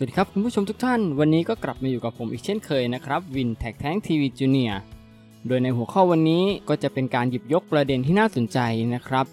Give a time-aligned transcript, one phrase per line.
[0.00, 4.72] สวัสดีครับคุณผู้ชมทุกท่าน วันนี้ก็กลับมาอยู่กับผมอีกเช่นเคยนะครับวินแท็กแท้งทีวีจูเนีย
[5.46, 8.58] โดยในหัวข้อวันนี้ก็จะเป็นการหยิบยกประเด็นที่น่าสนใจ
[8.94, 9.26] นะครับ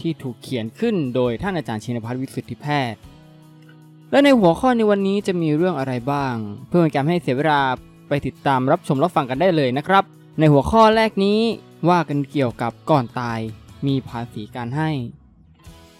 [0.00, 3.00] ที่ถูกเขียนขึ้นโดยท่านอาจารย์ชินพัฒน์วิสุทธิแพทย์
[4.10, 6.34] และในหัวข้อในวันนี้จะมีเรื่องอะไรบ้าง
[6.68, 7.62] เพื่อเป็นการให้เสียเวลา
[8.08, 10.04] ไปติดตามรับชมรับฟังกันได้เลยนะครับ
[10.38, 11.40] ในหัวข้อแรกนี้
[11.88, 13.40] ว่ากันเกี่ยวกับก่อนตาย
[13.86, 14.90] มีภาษีการให้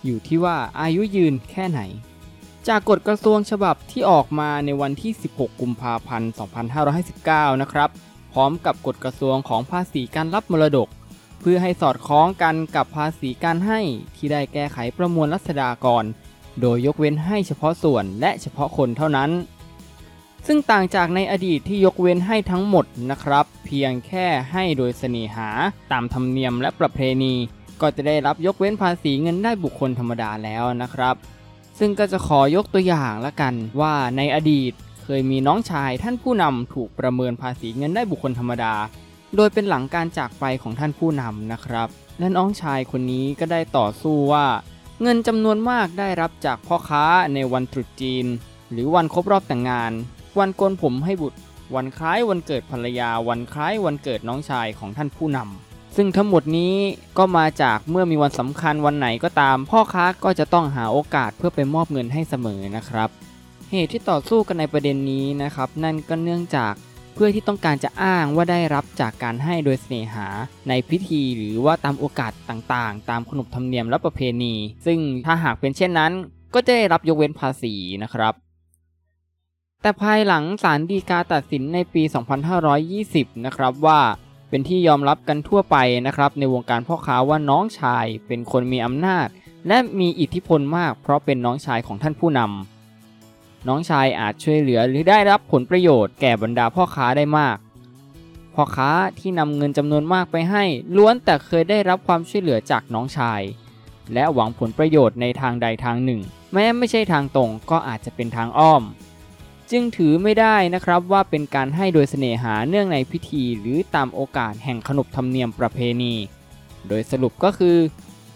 [0.04, 1.82] อยู่ที่ว่าอายุยืนแค่ไหน
[2.68, 6.30] จากกฎกระทรวงฉบับที่ออกมาในวันที่ 16 กุมภาพันธ์
[6.96, 7.90] 2559 นะครับ
[8.32, 10.88] พร้อมกับกฎกระทรวงของภาษีการรับมรดก
[11.40, 13.80] เพื่อให้สอดคล้องกันกับภาษีการให้
[14.16, 16.04] ที่ได้แก้ไขประมวลรัษฎากร
[16.60, 19.30] โดยยกเว้นให้เฉพาะส่วนและเฉพาะคนเท่านั้น
[20.46, 25.48] ซึ่งต่างจากในอดีตที่ยกเว้นให้ทั้งหมดนะครับ เพียงแค่ให้โดยเสน่หา
[25.92, 27.34] ตามธรรมเนียมและประเพณี
[27.80, 31.16] ก็จะได้รับยกเว้นภาษีเงินได้บุคคลธรรมดาแล้วนะครับ
[31.82, 34.72] ซึ่งก็จะขอยกตัวอย่างละกันว่าในอดีต
[35.04, 38.74] เคยมีน้องชายท่านผู้นำถูกประเมินภาษีเงินได้บุคคลธรรมดา
[39.36, 44.46] โดยเป็นหลังการจากไปของท่านผู้นำนะครับ และน้องชายคนนี้ก็ได้ต่อสู้ว่า
[45.02, 48.26] เงินจำนวนมากได้รับจากพ่อค้าในวันตรุษจีน
[48.70, 49.92] หรือวันครบรอบแต่งงาน
[50.38, 51.38] วันโกนผมให้บุตร
[51.74, 56.74] วันคล้ายวันเกิดภรรยา วันคล้ายวันเกิดน้องชายของท่านผู้นำ ซึ่งทั้งหมดนี้
[57.18, 63.08] ก็มาจากเมื่อมีวันสำคัญวันไหนก็ตาม พ่อค้าก็จะต้องหาโอกาสเพื่อไปมอบเงินให้เสมอนะครับ
[63.70, 66.74] เหตุที่ต่อสู้กันในประเด็นนี้นะครับ นั่นก็เนื่องจาก
[67.14, 70.26] เพื่อที่ต้องการจะอ้างว่าได้รับจากการให้โดยเสน่หา
[70.68, 74.54] ในพิธีหรือว่าตามโอกาสต่างๆ ตามขนบธรรมเนียมและประเพณี
[74.86, 76.12] ซึ่งถ้าหากเป็นเช่นนั้น
[76.54, 78.34] ก็จะได้รับยกเว้นภาษีนะครับ
[79.82, 82.02] แต่ภายหลังศาลฎีกาตัดสินในปี
[82.74, 84.00] 2520 นะครับว่า
[84.50, 89.26] เป็นที่ยอมรับกันทั่วไปนะครับในวงการพ่อค้าว่าน้องชายเป็นคนมีอำนาจ
[89.68, 97.56] และมีอิทธิพลมากเพราะเป็นน้องชายของท่านผู้นำน้องชายอาจช่วยเหลือหรือได้รับผลประโยชน์แก่บรรดาพ่อค้าได้มาก
[98.54, 100.64] พ่อค้าที่นำเงินจำนวนมากไปให้
[100.96, 103.40] ล้วนแต่เคยได้รับความช่วยเหลือจากน้องชาย
[104.14, 106.20] และหวังผลประโยชน์ในทางใดทางหนึ่ง
[106.52, 108.82] แม้ไม่ใช่ทางตรงก็อาจจะเป็นทางอ้อม
[109.70, 116.14] จึงถือไม่ได้นะครับว่าเป็นการให้โดยเสน่หาเนื่องในพิธี หรือตามโอกาสแห่งขนบธรรมเนียมประเพณี
[116.88, 117.76] โดยสรุปก็คือ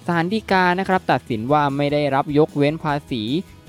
[0.06, 3.22] ศาลฎีกานะครับตัดสินว่าไม่ได้รับยกเว้นภาษี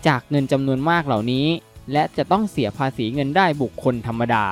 [0.07, 1.47] จากเงินจำนวนมากเหล่านี้
[1.91, 4.45] และจะต้องเสียภาษีเงินได้บุคคลธรรมดา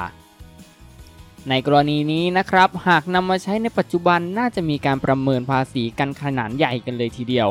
[1.50, 7.50] ในกรณีนี้นะครับ หากนำมาใช้ในปัจจุบันน่าจะมีการประเมินภาษีกันขนาดใหญ่กันเลยทีเดียว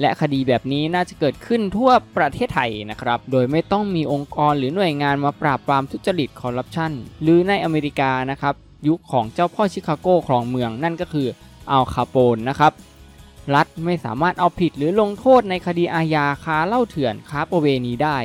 [0.00, 8.54] และคดีแบบนี้น่าจะเกิดขึ้นทั่วประเทศไทยนะครับ โดยไม่ต้องมีองค์กรหรือหน่วยงานมาปราบปรามทุจริตคอร์รัปชันหรือในอเมริกานะครับ
[8.88, 11.28] ยุคของเจ้าพ่อชิคาโกครองเมืองนั่นก็คือ
[11.70, 12.72] อัลคาโปนนะครับ
[13.54, 18.18] รัฐไม่สามารถเอาผิดหรือลงโทษในคดีอาญาค้าเหล้าเถื่อนค้าประเวณีได้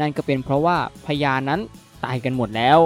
[0.00, 1.60] นั่นก็เป็นเพราะว่าพยานนั้น
[2.04, 2.78] ตายกันหมดแล้ว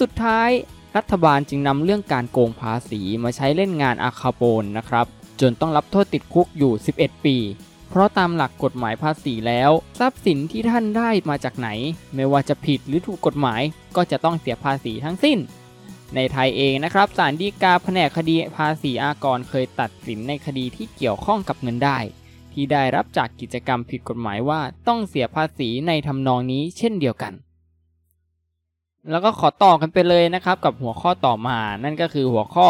[0.00, 0.50] สุดท้าย
[0.96, 5.06] รัฐบาลจึงนำเรื่องการโกงภาษีมาใช้เล่นงานอาคาโปนนะครับ
[5.40, 7.36] จนต้องรับโทษติดคุกอยู่ 11 ปี
[7.88, 11.68] เพราะตามหลักกฎหมายภาษีแล้ว ทรัพย์สินที่ท่านได้มาจากไหน
[12.14, 13.62] ไม่ว่าจะผิดหรือถูกกฎหมาย
[13.96, 15.38] ก็จะต้องเสียภาษีทั้งสิ้น
[16.14, 21.98] ในไทยเองนะครับศาลฎีกาแผนกคดีภาษีอากรเคยตัดสินในคดีที่เกี่ยวข้องกับเงินได้
[22.52, 27.32] ที่ได้รับจากกิจกรรมผิดกฎหมายว่าต้องเสียภาษีในทำนองนี้เช่นเดียวกัน
[29.10, 32.66] แล้วก็ขอต่อกันไปเลยนะครับกับหัวข้อต่อมา นั่นก็คือหัวข้อ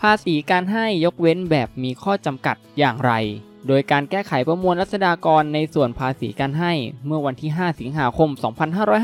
[0.00, 3.12] ภาษีการให้ยกเว้นแบบมีข้อจำกัดอย่างไร
[3.66, 6.72] โดยการแก้ไขประมวลรัษฎากรในส่วนภาษีการให้
[7.06, 8.30] เมื่อวันที่ 5 สิงหาคม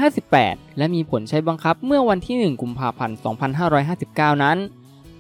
[0.03, 3.17] 2558 และมีผลใช้บังคับเมื่อวันที่ 1 กุมภาพันธ์
[3.81, 4.59] 2559 นั้น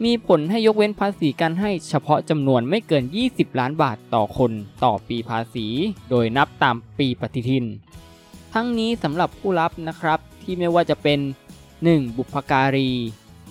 [0.04, 4.52] มีผลให้ยกเว้นภาษีการให้เฉพาะจำนวนไม่เกิน 20 ล้านบาทต่อคน
[4.84, 5.66] ต่อปีภาษี
[6.10, 7.64] โดยนับตามปีปฏิทิน
[8.54, 11.18] ทั้งนี้สำหรับผู้รับนะครับที่ไม่ว่าจะเป็น
[11.68, 12.16] 1.
[12.16, 12.90] บุพการี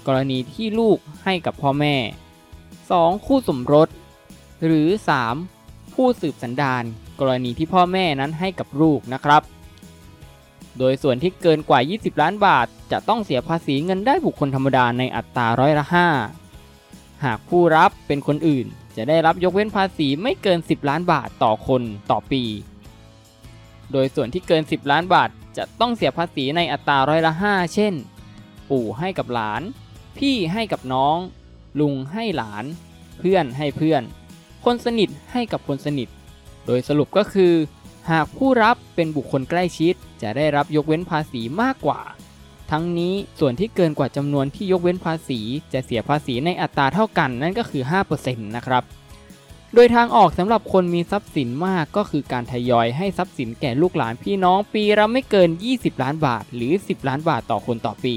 [0.08, 1.96] กรณีที่ลูกให้กับพ่อแม่
[2.62, 3.26] 2.
[3.26, 3.90] คู่สมรส
[4.66, 4.88] หรือ
[5.42, 5.94] 3.
[5.94, 6.84] ผู้สืบสันดาน
[7.20, 9.42] กรณีที่พ่อแม่นั้นให้กับลูกนะครับ
[10.78, 15.86] โดยส่วนที่เกินกว่า 20 ล้านบาท จะต้องเสียภาษีเงินได้บุคคลธรรมดาในอัตราร้อยละ
[16.56, 18.66] 5 หากผู้รับเป็นคนอื่น
[18.98, 21.82] จะได้รับยกเว้นภาษีไม่เกิน 10 ล้านบาทต่อคน
[22.12, 22.44] ต่อปี
[23.92, 27.94] โดยส่วนที่เกิน 10 ล้านบาทจะต้องเสียภาษีในอัตราร้อยละ 5 เช่น
[28.70, 29.62] ปู่ให้กับหลาน
[30.18, 31.18] พี่ให้กับน้อง
[31.80, 32.66] ลุงให้หลาน
[33.20, 34.02] เพื่อนให้เพื่อน
[34.66, 36.08] คนสนิทให้กับคนสนิท
[36.66, 37.54] โดยสรุปก็คือ
[38.12, 42.02] หากผู้รับเป็นบุคคลใกล้ชิด จะได้รับยกเว้นภาษีมากกว่า
[42.72, 45.40] ทั้งนี้ส่วนที่เกินกว่าจำนวนที่ยกเว้นภาษี
[45.74, 48.84] จะเสียภาษีในอัตราเท่ากันนั่นก็คือ 5%นะครับ
[49.76, 58.16] โดยทางออกสำหรับคนมีทรัพย์สินมากก็คือการทยอยให้ทรัพย์สินแก่ลูกหลานพี่น้องปีละไม่เกิน 20 ล้านบาท หรือ 10 ล้านบาทต่อคนต่อปี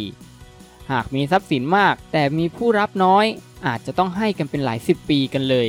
[0.90, 3.24] หากมีทรัพย์สินมาก แต่มีผู้รับน้อย
[3.66, 5.68] อาจจะต้องให้กันเป็นหลายสิบปีกันเลย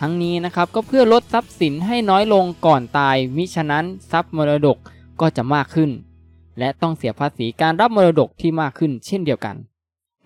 [0.00, 4.78] ทั้งนี้นะครับก็เพื่อลดทรัพย์สินให้น้อยลงก่อนตาย มิฉะนั้นทรัพย์มรดก
[5.20, 5.90] ก็จะมากขึ้น
[6.58, 9.56] และต้องเสียภาษีการรับมรดกที่มากขึ้นเช่นเดียวกัน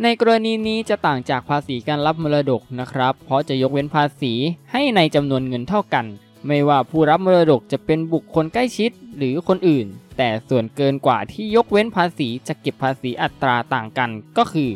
[0.02, 4.32] ในกรณีนี้จะต่างจากภาษีการรับมรดกนะครับ เพราะจะยกเว้นภาษี
[4.72, 6.06] ให้ในจำนวนเงินเท่ากัน
[6.46, 14.70] ไม่ว่าผู้รับมรดกจะเป็นบุคคลใกล้ชิดหรือคนอื่น แต่ส่วนเกินกว่าที่ยกเว้นภาษีจะเก็บภาษีอัตราต่างกันก็คือ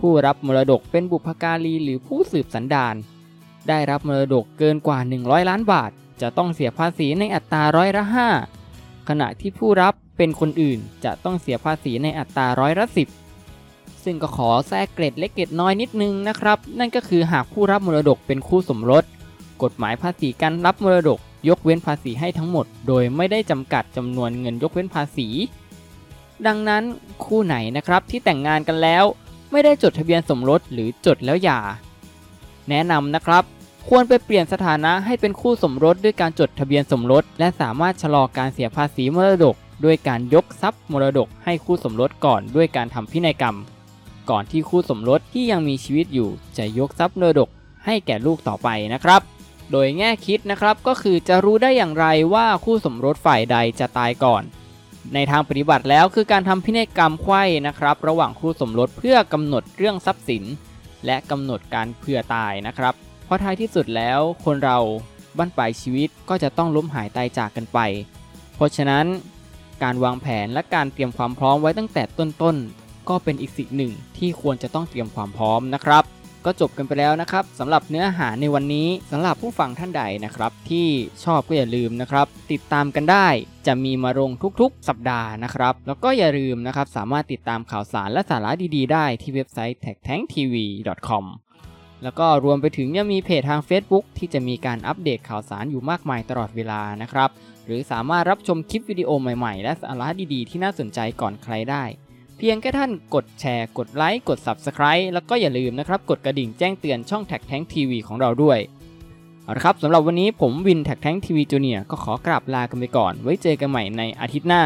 [0.00, 2.94] ผู้รับมรดกเป็นบุพการีหรือผู้สืบสันดาน
[3.68, 5.90] ได้รับมรดกเกินกว่า 100 ล้านบาท
[6.20, 8.04] จะต้องเสียภาษีในอัตราร้อยละ
[8.56, 12.86] 5ขณะที่ผู้รับเป็นคนอื่นจะต้องเสียภาษีในอัตราร้อยละ
[13.40, 19.04] 10ซึ่งก็ขอแทรกเกร็ดเล็กเกร็ดน้อยนิดนึงนะครับ นั่นก็คือหากผู้รับมรดกเป็นคู่สมรส
[19.62, 21.18] กฎหมายภาษีการรับมรดก
[21.48, 25.28] ยกเว้นภาษีให้ทั้งหมด โดยไม่ได้จำกัดจำนวนเงินยกเว้นภาษี
[26.46, 26.82] ดังนั้น
[27.24, 29.04] คู่ไหนนะครับที่แต่งงานกันแล้ว
[29.50, 31.58] ไม่ได้จดทะเบียนสมรสหรือจดแล้วหย่า
[32.68, 33.44] แนะนำนะครับ
[33.88, 43.56] ควรไปเปลี่ยนสถานะให้เป็นคู่สมรสด้วยการจดทะเบียนสมรส และสามารถชะลอการเสียภาษีมรดก ด้วยการยกทรัพย์มรดกให้คู่สมรสก่อนด้วยการทำพินัยกรรม
[44.30, 47.48] ก่อนที่คู่สมรสที่ยังมีชีวิตอยู่จะยกทรัพย์มรดก
[47.84, 49.20] ให้แก่ลูกต่อไปนะครับ
[49.72, 54.42] โดยแง่คิดนะครับก็คือจะรู้ได้อย่างไรว่าคู่สมรสฝ่ายใดจะตายก่อน
[55.14, 60.44] ในทางปฏิบัติแล้วคือการทำพินัยกรรมไขว้นะครับ ระหว่างคู่สมรสเพื่อกำหนดเรื่องทรัพย์สิน
[61.06, 64.78] และกำหนดการเพื่อตายนะครับ เพราะท้ายที่สุดแล้วคนเรา
[65.38, 67.78] บั้นปลายชีวิตก็จะต้องล้มหายตายจากกันไป
[68.56, 69.06] เพราะฉะนั้น
[69.82, 76.04] การวางแผนและการเตรียมความพร้อมไว้ตั้งแต่ต้นๆก็เป็นอีกสิ่งหนึ่งที่ควรจะต้องเตรียมความพร้อมนะครับ
[76.46, 80.86] ก็จบกันไปแล้วนะครับสำหรับเนื้อหาในวันนี้สำหรับผู้ฟังท่านใดนะครับที่
[81.24, 83.28] ชอบก็อย่าลืมนะครับติดตามกันได้
[83.66, 84.30] จะมีมาลง
[84.60, 90.54] ทุกๆ สัปดาห์นะครับแล้วก็อย่าลืมนะครับสามารถติดตามข่าวสารและสาระดีๆ ได้ที่เว็บไซต์ t a g t a n k t v
[91.08, 91.24] com
[92.02, 97.30] แล้วก็รวมไปถึงยังมีเพจทาง Facebook ที่จะมีการอัปเดตข่าวสารอยู่มากมายตลอดเวลานะครับ
[97.66, 101.84] หรือสามารถรับชมคลิปวิดีโอใหม่ๆ และสาระดีๆ ที่น่าสนใจก่อนใครได้
[102.44, 108.58] เพียงแค่ท่านกดแชร์กดไลค์กด Subscribe แล้วก็อย่าลืมนะครับ กดกระดิ่งแจ้งเตือนช่องแท็กแท้งทีวีของเราด้วย
[109.44, 114.62] เอาละครับสำหรับวันนี้ผมวินแท็กแท้งทีวีจูเนียก็ขอกราบลากันไปก่อน ไว้เจอกันใหม่ในอาทิตย์หน้า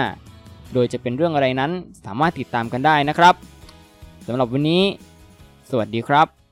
[0.73, 1.73] โดยจะเป็นเรื่องอะไรนั้น
[2.05, 3.35] สามารถติดตามกันได้นะครับ
[4.27, 4.83] สำหรับวันนี้
[5.71, 6.46] สวัสดีครับ